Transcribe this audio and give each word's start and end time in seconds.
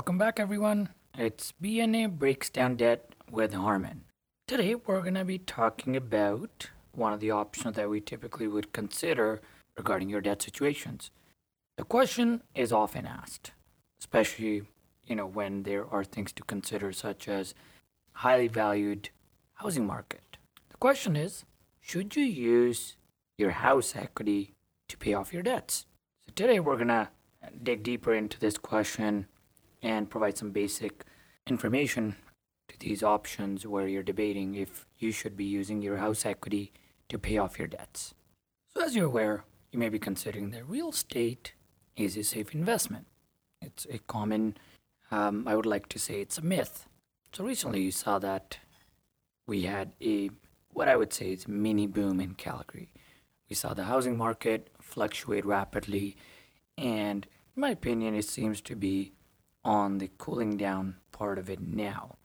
Welcome 0.00 0.16
back, 0.16 0.40
everyone. 0.40 0.88
It's 1.18 1.52
BNA 1.62 2.18
Breaks 2.18 2.48
Down 2.48 2.76
Debt 2.76 3.14
with 3.30 3.52
Harmon. 3.52 4.04
Today, 4.48 4.74
we're 4.74 5.02
going 5.02 5.12
to 5.12 5.26
be 5.26 5.36
talking 5.36 5.94
about 5.94 6.70
one 6.92 7.12
of 7.12 7.20
the 7.20 7.30
options 7.30 7.76
that 7.76 7.90
we 7.90 8.00
typically 8.00 8.48
would 8.48 8.72
consider 8.72 9.42
regarding 9.76 10.08
your 10.08 10.22
debt 10.22 10.40
situations. 10.40 11.10
The 11.76 11.84
question 11.84 12.40
is 12.54 12.72
often 12.72 13.04
asked, 13.04 13.50
especially 14.00 14.62
you 15.04 15.16
know 15.16 15.26
when 15.26 15.64
there 15.64 15.86
are 15.86 16.02
things 16.02 16.32
to 16.32 16.44
consider 16.44 16.92
such 16.92 17.28
as 17.28 17.54
highly 18.14 18.48
valued 18.48 19.10
housing 19.56 19.86
market. 19.86 20.38
The 20.70 20.78
question 20.78 21.14
is, 21.14 21.44
should 21.78 22.16
you 22.16 22.24
use 22.24 22.96
your 23.36 23.50
house 23.50 23.94
equity 23.94 24.54
to 24.88 24.96
pay 24.96 25.12
off 25.12 25.34
your 25.34 25.42
debts? 25.42 25.84
So 26.26 26.32
today 26.34 26.58
we're 26.58 26.76
going 26.76 26.88
to 26.88 27.10
dig 27.62 27.82
deeper 27.82 28.14
into 28.14 28.40
this 28.40 28.56
question 28.56 29.26
and 29.82 30.10
provide 30.10 30.36
some 30.36 30.50
basic 30.50 31.04
information 31.46 32.16
to 32.68 32.78
these 32.78 33.02
options 33.02 33.66
where 33.66 33.88
you're 33.88 34.02
debating 34.02 34.54
if 34.54 34.86
you 34.98 35.10
should 35.10 35.36
be 35.36 35.44
using 35.44 35.82
your 35.82 35.98
house 35.98 36.24
equity 36.24 36.72
to 37.08 37.18
pay 37.18 37.36
off 37.38 37.58
your 37.58 37.68
debts. 37.68 38.14
So, 38.68 38.84
as 38.84 38.94
you're 38.94 39.06
aware, 39.06 39.44
you 39.72 39.78
may 39.78 39.88
be 39.88 39.98
considering 39.98 40.50
that 40.50 40.68
real 40.68 40.90
estate 40.90 41.54
is 41.96 42.16
a 42.16 42.22
safe 42.22 42.54
investment. 42.54 43.06
It's 43.60 43.86
a 43.90 43.98
common, 43.98 44.56
um, 45.10 45.46
I 45.46 45.56
would 45.56 45.66
like 45.66 45.88
to 45.88 45.98
say, 45.98 46.20
it's 46.20 46.38
a 46.38 46.42
myth. 46.42 46.86
So, 47.32 47.44
recently 47.44 47.82
you 47.82 47.90
saw 47.90 48.18
that 48.20 48.58
we 49.46 49.62
had 49.62 49.92
a, 50.00 50.30
what 50.72 50.88
I 50.88 50.96
would 50.96 51.12
say 51.12 51.32
is 51.32 51.48
mini 51.48 51.86
boom 51.86 52.20
in 52.20 52.34
Calgary. 52.34 52.92
We 53.48 53.56
saw 53.56 53.74
the 53.74 53.84
housing 53.84 54.16
market 54.16 54.68
fluctuate 54.80 55.44
rapidly, 55.44 56.16
and 56.78 57.26
in 57.56 57.60
my 57.60 57.70
opinion, 57.70 58.14
it 58.14 58.24
seems 58.24 58.60
to 58.62 58.76
be 58.76 59.12
on 59.64 59.98
the 59.98 60.10
cooling 60.18 60.56
down 60.56 60.96
part 61.12 61.38
of 61.38 61.50
it 61.50 61.60
now. 61.60 62.16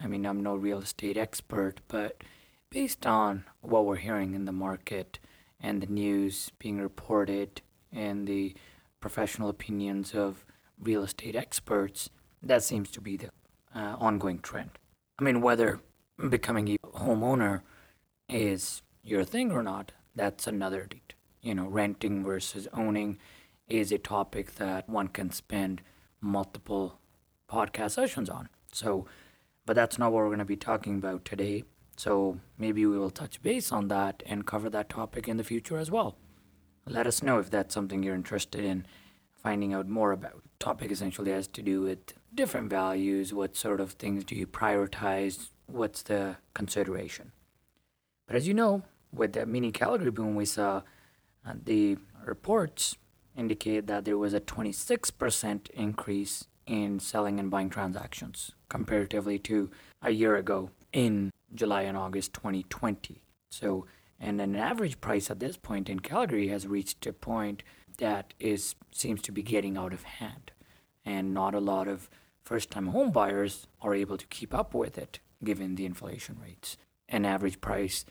I 0.00 0.06
mean, 0.06 0.26
I'm 0.26 0.42
no 0.42 0.56
real 0.56 0.78
estate 0.78 1.16
expert, 1.16 1.80
but 1.88 2.22
based 2.70 3.06
on 3.06 3.44
what 3.60 3.84
we're 3.84 3.96
hearing 3.96 4.34
in 4.34 4.46
the 4.46 4.52
market 4.52 5.18
and 5.60 5.80
the 5.80 5.86
news 5.86 6.50
being 6.58 6.78
reported 6.78 7.62
and 7.92 8.26
the 8.26 8.54
professional 9.00 9.48
opinions 9.48 10.14
of 10.14 10.44
real 10.78 11.04
estate 11.04 11.36
experts, 11.36 12.10
that 12.42 12.64
seems 12.64 12.90
to 12.90 13.00
be 13.00 13.16
the 13.16 13.30
uh, 13.74 13.96
ongoing 13.98 14.40
trend. 14.40 14.70
I 15.18 15.24
mean, 15.24 15.40
whether 15.40 15.80
becoming 16.28 16.68
a 16.68 16.78
homeowner 16.98 17.62
is 18.28 18.82
your 19.02 19.24
thing 19.24 19.52
or 19.52 19.62
not, 19.62 19.92
that's 20.16 20.46
another, 20.46 20.88
you 21.40 21.54
know, 21.54 21.66
renting 21.66 22.24
versus 22.24 22.66
owning 22.72 23.18
is 23.68 23.92
a 23.92 23.98
topic 23.98 24.56
that 24.56 24.88
one 24.88 25.08
can 25.08 25.30
spend 25.30 25.82
multiple 26.22 26.98
podcast 27.50 27.92
sessions 27.92 28.30
on. 28.30 28.48
So, 28.72 29.06
but 29.66 29.76
that's 29.76 29.98
not 29.98 30.12
what 30.12 30.20
we're 30.20 30.28
going 30.28 30.38
to 30.38 30.44
be 30.46 30.56
talking 30.56 30.96
about 30.96 31.24
today. 31.24 31.64
So 31.96 32.40
maybe 32.56 32.86
we 32.86 32.96
will 32.96 33.10
touch 33.10 33.42
base 33.42 33.70
on 33.70 33.88
that 33.88 34.22
and 34.24 34.46
cover 34.46 34.70
that 34.70 34.88
topic 34.88 35.28
in 35.28 35.36
the 35.36 35.44
future 35.44 35.76
as 35.76 35.90
well. 35.90 36.16
Let 36.86 37.06
us 37.06 37.22
know 37.22 37.38
if 37.38 37.50
that's 37.50 37.74
something 37.74 38.02
you're 38.02 38.14
interested 38.14 38.64
in 38.64 38.86
finding 39.34 39.74
out 39.74 39.88
more 39.88 40.12
about. 40.12 40.42
Topic 40.58 40.90
essentially 40.90 41.32
has 41.32 41.46
to 41.48 41.62
do 41.62 41.82
with 41.82 42.14
different 42.34 42.70
values, 42.70 43.34
what 43.34 43.56
sort 43.56 43.80
of 43.80 43.92
things 43.92 44.24
do 44.24 44.34
you 44.34 44.46
prioritize, 44.46 45.50
what's 45.66 46.02
the 46.02 46.36
consideration. 46.54 47.32
But 48.26 48.36
as 48.36 48.48
you 48.48 48.54
know, 48.54 48.82
with 49.12 49.34
the 49.34 49.44
mini 49.46 49.72
Calgary 49.72 50.10
boom 50.10 50.34
we 50.34 50.46
saw, 50.46 50.82
uh, 51.46 51.54
the 51.64 51.98
reports 52.24 52.96
indicate 53.36 53.86
that 53.86 54.04
there 54.04 54.18
was 54.18 54.34
a 54.34 54.40
26% 54.40 55.70
increase 55.70 56.44
in 56.66 57.00
selling 57.00 57.40
and 57.40 57.50
buying 57.50 57.70
transactions 57.70 58.52
comparatively 58.68 59.38
to 59.38 59.70
a 60.02 60.10
year 60.10 60.36
ago 60.36 60.70
in 60.92 61.30
July 61.54 61.82
and 61.82 61.96
August 61.96 62.32
2020. 62.34 63.22
So, 63.50 63.86
and 64.20 64.40
an 64.40 64.56
average 64.56 65.00
price 65.00 65.30
at 65.30 65.40
this 65.40 65.56
point 65.56 65.88
in 65.88 66.00
Calgary 66.00 66.48
has 66.48 66.66
reached 66.66 67.06
a 67.06 67.12
point 67.12 67.62
that 67.98 68.34
is 68.38 68.74
seems 68.90 69.20
to 69.22 69.32
be 69.32 69.42
getting 69.42 69.76
out 69.76 69.92
of 69.92 70.04
hand, 70.04 70.52
and 71.04 71.34
not 71.34 71.54
a 71.54 71.60
lot 71.60 71.88
of 71.88 72.08
first-time 72.42 72.88
home 72.88 73.10
buyers 73.10 73.66
are 73.80 73.94
able 73.94 74.16
to 74.16 74.26
keep 74.26 74.54
up 74.54 74.74
with 74.74 74.96
it 74.96 75.20
given 75.44 75.74
the 75.74 75.86
inflation 75.86 76.38
rates. 76.42 76.76
An 77.08 77.24
average 77.24 77.60
price 77.60 78.04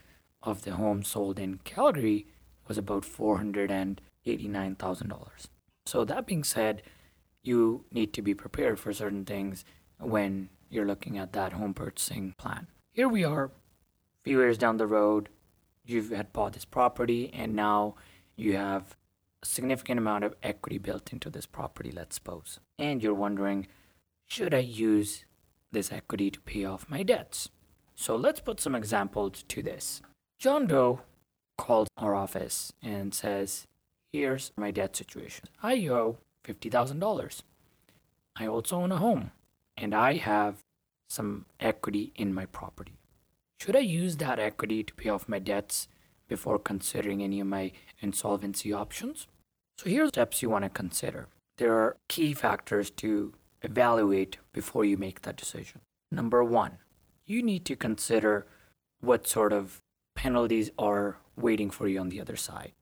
of 0.44 0.64
the 0.64 0.74
home 0.74 1.03
sold 1.03 1.40
in 1.40 1.59
Calgary 1.64 2.28
was 2.68 2.78
about 2.78 3.06
$489,000. 4.26 5.48
So 5.86 6.06
that 6.06 6.26
being 6.26 6.44
said, 6.44 6.82
you 7.44 7.86
need 7.92 8.14
to 8.14 8.22
be 8.22 8.34
prepared 8.34 8.80
for 8.80 8.94
certain 8.94 9.26
things 9.26 9.66
when 10.00 10.50
you're 10.70 10.86
looking 10.86 11.18
at 11.18 11.34
that 11.34 11.54
home 11.54 11.74
purchasing 11.74 12.34
plan. 12.38 12.68
Here 12.92 13.09
we 13.09 13.24
are, 13.24 13.46
a 13.46 13.52
few 14.24 14.40
years 14.40 14.58
down 14.58 14.78
the 14.78 14.88
road, 14.88 15.30
you've 15.86 16.12
had 16.12 16.34
bought 16.34 16.54
this 16.54 16.66
property 16.66 17.32
and 17.34 17.56
now 17.56 17.96
you 18.36 18.56
have 18.56 18.96
a 19.42 19.46
significant 19.46 19.98
amount 19.98 20.24
of 20.24 20.36
equity 20.44 20.78
built 20.78 21.12
into 21.12 21.30
this 21.30 21.46
property, 21.46 21.92
let's 21.92 22.16
suppose. 22.16 22.59
And 22.78 23.02
you're 23.02 23.14
wondering, 23.14 23.68
should 24.28 24.53
I 24.53 24.59
use 24.59 25.26
this 25.72 25.92
equity 25.92 26.30
to 26.32 26.40
pay 26.42 26.66
off 26.66 26.90
my 26.90 27.03
debts? 27.03 27.50
So 27.96 28.16
let's 28.16 28.40
put 28.40 28.59
some 28.59 28.76
examples 28.76 29.44
to 29.44 29.62
this. 29.62 30.02
John 30.40 30.68
Doe 30.68 31.02
calls 31.58 31.88
our 31.98 32.16
office 32.16 32.74
and 32.82 33.14
says, 33.14 33.68
Here's 34.14 34.52
my 34.58 34.72
debt 34.72 34.96
situation. 34.96 35.46
I 35.64 35.88
owe 35.88 36.18
$50,000. 36.46 37.42
I 38.36 38.48
also 38.48 38.78
own 38.78 38.92
a 38.92 38.98
home 38.98 39.32
and 39.78 39.94
I 39.96 40.16
have 40.16 40.64
some 41.10 41.46
equity 41.60 42.12
in 42.16 42.34
my 42.34 42.46
property. 42.46 42.98
Should 43.60 43.76
I 43.76 43.80
use 43.80 44.18
that 44.18 44.40
equity 44.40 44.84
to 44.84 44.94
pay 44.94 45.10
off 45.10 45.30
my 45.30 45.40
debts 45.40 45.88
before 46.28 46.60
considering 46.60 47.22
any 47.22 47.40
of 47.40 47.48
my 47.48 47.72
insolvency 48.00 48.74
options? 48.74 49.28
So 49.78 49.90
here's 49.90 50.10
steps 50.10 50.42
you 50.42 50.50
want 50.50 50.64
to 50.64 50.70
consider. 50.70 51.28
There 51.58 51.74
are 51.74 51.98
key 52.08 52.34
factors 52.34 52.90
to 52.92 53.34
evaluate 53.62 54.38
before 54.52 54.84
you 54.84 54.98
make 54.98 55.22
that 55.22 55.38
decision. 55.38 55.82
Number 56.12 56.44
one, 56.44 56.78
you 57.26 57.44
need 57.44 57.66
to 57.66 57.76
consider 57.76 58.48
what 59.00 59.28
sort 59.28 59.54
of 59.54 59.82
penalties 60.16 60.70
are 60.78 61.18
waiting 61.36 61.70
for 61.70 61.88
you 61.88 62.00
on 62.00 62.10
the 62.10 62.20
other 62.20 62.36
side. 62.36 62.74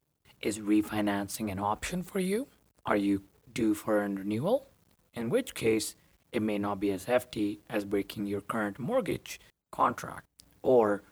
Is 0.42 0.60
refinancing 0.60 1.52
an 1.52 1.60
option 1.60 2.02
for 2.02 2.20
you? 2.20 2.48
Are 2.86 2.96
you 2.96 3.24
due 3.54 3.74
for 3.74 3.98
a 3.98 4.08
renewal? 4.08 4.70
In 5.14 5.30
which 5.30 5.54
case, 5.54 5.96
it 6.32 6.42
may 6.42 6.58
not 6.58 6.80
be 6.80 6.92
as 6.92 7.06
hefty 7.06 7.60
as 7.70 7.84
breaking 7.84 8.26
your 8.26 8.40
current 8.40 8.80
mortgage 8.80 9.42
contract. 9.70 10.26
Or 10.62 11.04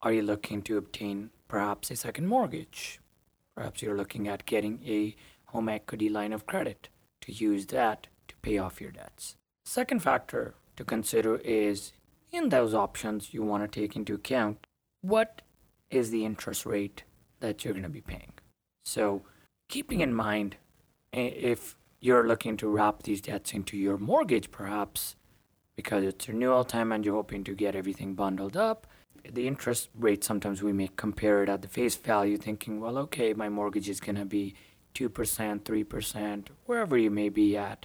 are 0.00 0.12
you 0.12 0.22
looking 0.22 0.62
to 0.62 0.76
obtain 0.76 1.30
perhaps 1.48 1.90
a 1.90 1.96
second 1.96 2.28
mortgage? 2.28 3.00
Perhaps 3.56 3.82
you're 3.82 3.96
looking 3.96 4.28
at 4.28 4.46
getting 4.46 4.80
a 4.86 5.16
home 5.46 5.68
equity 5.68 6.08
line 6.08 6.32
of 6.32 6.46
credit 6.46 6.88
to 7.22 7.32
use 7.32 7.66
that 7.66 8.06
to 8.28 8.36
pay 8.42 8.58
off 8.58 8.80
your 8.80 8.92
debts. 8.92 9.34
Second 9.64 10.04
factor 10.04 10.54
to 10.76 10.84
consider 10.84 11.36
is 11.38 11.92
in 12.30 12.50
those 12.50 12.74
options, 12.74 13.34
you 13.34 13.42
want 13.42 13.64
to 13.64 13.80
take 13.80 13.96
into 13.96 14.14
account 14.14 14.58
what 15.00 15.42
is 15.90 16.10
the 16.10 16.24
interest 16.24 16.64
rate 16.64 17.02
that 17.40 17.64
you're 17.64 17.74
going 17.74 17.82
to 17.82 17.88
be 17.88 18.00
paying. 18.00 18.32
So, 18.88 19.22
keeping 19.68 20.00
in 20.00 20.14
mind 20.14 20.56
if 21.12 21.76
you're 22.00 22.26
looking 22.26 22.56
to 22.56 22.68
wrap 22.68 23.02
these 23.02 23.20
debts 23.20 23.52
into 23.52 23.76
your 23.76 23.98
mortgage, 23.98 24.50
perhaps 24.50 25.14
because 25.76 26.04
it's 26.04 26.26
renewal 26.26 26.64
time 26.64 26.90
and 26.90 27.04
you're 27.04 27.16
hoping 27.16 27.44
to 27.44 27.54
get 27.54 27.76
everything 27.76 28.14
bundled 28.14 28.56
up. 28.56 28.86
The 29.30 29.46
interest 29.46 29.90
rate 29.94 30.24
sometimes 30.24 30.62
we 30.62 30.72
may 30.72 30.88
compare 30.96 31.42
it 31.42 31.50
at 31.50 31.60
the 31.60 31.68
face 31.68 31.96
value, 31.96 32.38
thinking, 32.38 32.80
well, 32.80 32.96
okay, 32.96 33.34
my 33.34 33.50
mortgage 33.50 33.90
is 33.90 34.00
going 34.00 34.16
to 34.16 34.24
be 34.24 34.54
2%, 34.94 35.10
3%, 35.10 36.46
wherever 36.64 36.96
you 36.96 37.10
may 37.10 37.28
be 37.28 37.58
at. 37.58 37.84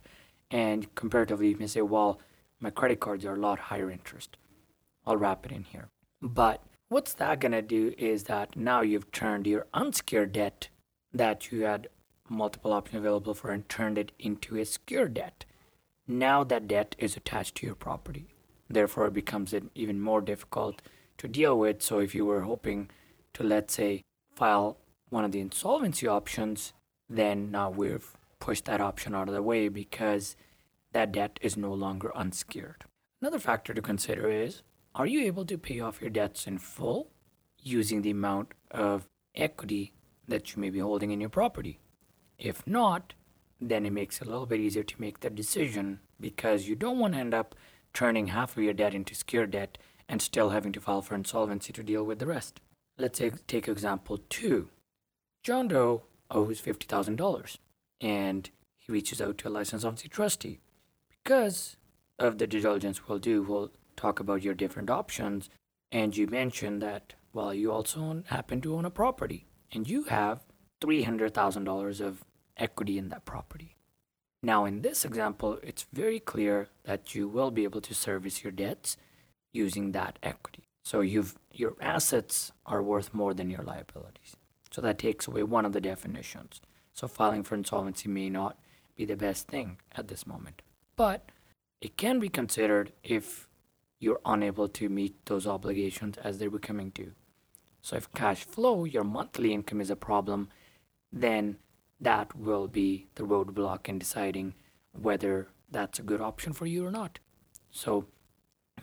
And 0.52 0.96
comparatively, 0.96 1.50
you 1.50 1.58
may 1.58 1.68
say, 1.68 1.82
well, 1.82 2.22
my 2.62 2.70
credit 2.70 3.02
cards 3.02 3.26
are 3.26 3.36
a 3.36 3.40
lot 3.40 3.60
higher 3.60 3.92
interest. 3.92 4.38
I'll 5.06 5.18
wrap 5.18 5.46
it 5.46 5.52
in 5.52 5.66
here. 5.66 5.90
But 6.22 6.64
what's 6.88 7.14
that 7.16 7.42
going 7.42 7.52
to 7.52 7.62
do 7.62 7.94
is 7.98 8.24
that 8.24 8.56
now 8.56 8.80
you've 8.82 9.12
turned 9.12 9.48
your 9.48 9.68
unsecured 9.74 10.32
debt 10.32 10.70
that 11.14 11.52
you 11.52 11.64
had 11.64 11.88
multiple 12.30 12.74
options 12.74 12.98
available 12.98 13.34
for 13.34 13.52
and 13.52 13.68
turned 13.70 13.98
it 13.98 14.12
into 14.20 14.58
a 14.58 14.66
secured 14.66 15.14
debt. 15.14 15.46
Now 16.08 16.44
that 16.44 16.68
debt 16.68 16.96
is 16.98 17.16
attached 17.16 17.56
to 17.56 17.66
your 17.66 17.76
property. 17.76 18.34
Therefore, 18.70 19.08
it 19.08 19.14
becomes 19.14 19.54
even 19.76 20.02
more 20.02 20.22
difficult 20.22 20.82
to 21.18 21.28
deal 21.28 21.58
with. 21.58 21.82
So, 21.82 22.00
if 22.00 22.16
you 22.16 22.26
were 22.26 22.42
hoping 22.42 22.90
to, 23.34 23.44
let's 23.44 23.74
say, 23.74 24.02
file 24.36 24.78
one 25.10 25.24
of 25.24 25.32
the 25.32 25.40
insolvency 25.40 26.08
options, 26.08 26.74
then 27.10 27.52
now 27.52 27.70
we've 27.70 28.14
pushed 28.40 28.66
that 28.66 28.82
option 28.82 29.14
out 29.14 29.28
of 29.28 29.36
the 29.36 29.44
way 29.44 29.68
because 29.68 30.36
that 30.92 31.12
debt 31.12 31.40
is 31.42 31.56
no 31.56 31.74
longer 31.74 32.16
unsecured. 32.16 32.86
Another 33.22 33.40
factor 33.40 33.74
to 33.74 33.82
consider 33.82 34.30
is 34.30 34.64
are 34.96 35.08
you 35.08 35.22
able 35.22 35.46
to 35.46 35.58
pay 35.58 35.80
off 35.80 36.02
your 36.02 36.10
debts 36.10 36.46
in 36.46 36.58
full 36.58 37.10
using 37.62 38.02
the 38.02 38.12
amount 38.12 38.54
of 38.72 39.08
equity 39.36 39.94
that 40.28 40.56
you 40.56 40.62
may 40.62 40.70
be 40.70 40.80
holding 40.80 41.12
in 41.12 41.20
your 41.20 41.30
property? 41.30 41.80
If 42.38 42.66
not, 42.68 43.14
then 43.60 43.86
it 43.86 43.94
makes 43.94 44.22
it 44.22 44.28
a 44.28 44.30
little 44.30 44.46
bit 44.46 44.60
easier 44.60 44.84
to 44.84 45.02
make 45.02 45.20
the 45.20 45.30
decision 45.30 46.00
because 46.20 46.68
you 46.68 46.76
don't 46.76 47.00
want 47.00 47.14
to 47.14 47.20
end 47.20 47.34
up 47.34 47.56
turning 47.94 48.28
half 48.28 48.58
of 48.58 48.64
your 48.64 48.74
debt 48.74 48.94
into 48.94 49.16
secured 49.16 49.52
debt 49.52 49.78
and 50.10 50.22
still 50.22 50.50
having 50.50 50.72
to 50.74 50.82
file 50.82 51.02
for 51.02 51.16
insolvency 51.16 51.72
to 51.74 51.84
deal 51.84 52.04
with 52.04 52.20
the 52.20 52.26
rest. 52.26 52.60
Let's 52.98 53.20
take, 53.20 53.48
take 53.48 53.68
example 53.68 54.20
two. 54.30 54.70
John 55.44 55.68
Doe 55.68 56.04
owes 56.30 56.62
$50,000 56.62 57.58
and 58.02 58.50
he 58.78 58.92
reaches 58.92 59.22
out 59.22 59.38
to 59.40 59.48
a 59.48 59.50
licensed 59.50 59.74
insolvency 59.74 60.10
trustee. 60.10 60.60
Because 61.24 61.78
of 62.20 62.38
the 62.38 62.48
diligence 62.48 63.08
we'll 63.08 63.20
do, 63.20 63.42
we'll 63.42 63.72
talk 63.96 64.20
about 64.20 64.44
your 64.44 64.54
different 64.54 64.90
options. 64.90 65.50
And 65.92 66.16
you 66.16 66.28
mentioned 66.28 66.82
that, 66.82 67.14
well, 67.32 67.54
you 67.54 67.72
also 67.72 68.24
happen 68.28 68.62
to 68.62 68.76
own 68.76 68.86
a 68.86 68.90
property 68.90 69.46
and 69.74 69.90
you 69.90 70.04
have 70.04 70.46
$300,000 70.82 72.00
of 72.00 72.24
equity 72.56 72.98
in 72.98 73.10
that 73.10 73.26
property. 73.26 73.76
Now, 74.42 74.66
in 74.66 74.82
this 74.82 75.04
example, 75.06 75.58
it's 75.64 75.86
very 75.92 76.20
clear 76.20 76.70
that 76.84 77.16
you 77.16 77.28
will 77.28 77.52
be 77.52 77.64
able 77.64 77.82
to 77.82 77.94
service 77.94 78.44
your 78.44 78.52
debts 78.52 78.98
using 79.54 79.92
that 79.92 80.20
equity. 80.22 80.68
So 80.84 81.00
you've 81.02 81.38
your 81.52 81.76
assets 81.80 82.52
are 82.66 82.84
worth 82.84 83.14
more 83.14 83.34
than 83.34 83.50
your 83.50 83.64
liabilities. 83.64 84.36
So 84.72 84.82
that 84.82 84.98
takes 84.98 85.28
away 85.28 85.44
one 85.44 85.66
of 85.66 85.72
the 85.72 85.80
definitions. 85.80 86.62
So 86.94 87.08
filing 87.08 87.44
for 87.44 87.56
insolvency 87.56 88.10
may 88.10 88.30
not 88.30 88.58
be 88.98 89.06
the 89.06 89.16
best 89.16 89.48
thing 89.48 89.78
at 89.96 90.08
this 90.08 90.28
moment. 90.28 90.62
But 90.96 91.30
it 91.80 91.96
can 91.96 92.20
be 92.20 92.28
considered 92.28 92.92
if 93.04 93.48
you're 94.00 94.20
unable 94.26 94.68
to 94.68 94.90
meet 94.90 95.26
those 95.26 95.48
obligations 95.48 96.18
as 96.18 96.38
they're 96.38 96.50
becoming 96.50 96.90
due. 96.90 97.14
So 97.84 97.98
if 97.98 98.12
cash 98.14 98.46
flow, 98.46 98.86
your 98.86 99.04
monthly 99.04 99.54
income 99.54 99.82
is 99.82 99.90
a 99.90 99.98
problem, 99.98 100.48
then 101.12 101.58
that 102.00 102.36
will 102.36 102.68
be 102.68 103.08
the 103.16 103.24
roadblock 103.24 103.90
in 103.90 104.00
deciding 104.00 104.56
whether 104.94 105.50
that's 105.70 106.00
a 106.00 106.04
good 106.04 106.22
option 106.22 106.54
for 106.54 106.66
you 106.66 106.86
or 106.86 106.92
not. 106.92 107.20
So 107.72 108.06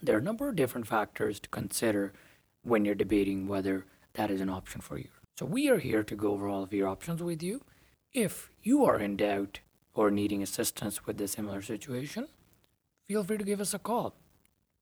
there 0.02 0.16
are 0.16 0.20
a 0.20 0.22
number 0.22 0.50
of 0.50 0.56
different 0.56 0.86
factors 0.86 1.40
to 1.40 1.48
consider 1.48 2.12
when 2.62 2.84
you're 2.84 2.94
debating 2.94 3.48
whether 3.48 3.86
that 4.14 4.30
is 4.30 4.42
an 4.42 4.50
option 4.50 4.82
for 4.82 4.98
you. 4.98 5.08
So 5.38 5.46
we 5.46 5.70
are 5.70 5.78
here 5.78 6.02
to 6.02 6.14
go 6.14 6.32
over 6.32 6.46
all 6.46 6.62
of 6.62 6.74
your 6.74 6.88
options 6.88 7.22
with 7.22 7.42
you. 7.42 7.62
If 8.12 8.50
you 8.62 8.84
are 8.84 8.98
in 8.98 9.16
doubt 9.16 9.60
or 9.94 10.10
needing 10.10 10.42
assistance 10.42 11.06
with 11.06 11.18
a 11.22 11.28
similar 11.28 11.62
situation, 11.62 12.28
feel 13.08 13.24
free 13.24 13.38
to 13.38 13.44
give 13.44 13.62
us 13.62 13.72
a 13.72 13.78
call. 13.78 14.14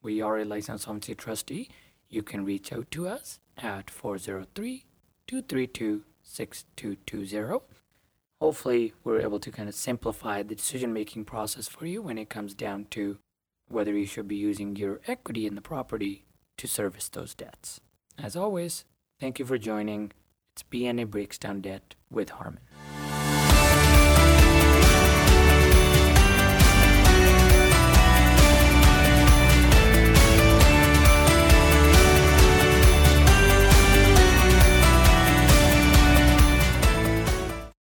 We 0.03 0.21
are 0.21 0.39
a 0.39 0.45
licensed 0.45 0.85
insolvency 0.85 1.15
trustee. 1.15 1.71
You 2.09 2.23
can 2.23 2.45
reach 2.45 2.73
out 2.73 2.91
to 2.93 3.09
us 3.09 3.41
at 3.57 3.91
403 3.91 4.87
232 5.27 6.05
6220 6.23 7.79
hopefully 8.41 8.95
we're 9.05 9.21
able 9.21 9.41
to 9.41 9.51
kind 9.51 9.69
of 9.69 9.75
simplify 9.75 10.43
the 10.43 10.55
decision 10.55 10.93
making 10.93 11.25
process 11.25 11.69
for 11.69 11.87
you 11.87 12.03
when 12.03 12.19
it 12.19 12.29
comes 12.29 12.55
down 12.55 12.87
to 12.91 13.19
whether 13.69 13.93
you 13.93 14.07
should 14.07 14.29
be 14.29 14.37
using 14.37 14.77
your 14.77 15.01
equity 15.07 15.47
in 15.47 15.55
the 15.55 15.61
property 15.61 16.25
to 16.57 16.67
service 16.67 17.09
those 17.09 17.35
debts. 17.35 17.81
As 18.17 18.37
always, 18.37 18.85
thank 19.21 19.39
you 19.39 19.45
for 19.45 19.59
joining. 19.59 20.13
It's 20.53 20.63
BNA 20.63 21.11
Breaks 21.11 21.39
Down 21.39 21.61
Debt 21.61 21.95
with 22.11 22.31
Harman. 22.31 22.61